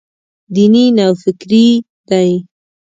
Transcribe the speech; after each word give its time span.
دیني 0.53 0.85
نوفکري 0.97 1.65
دی. 2.09 2.29